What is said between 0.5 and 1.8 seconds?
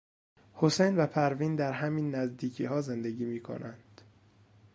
حسین و پروین در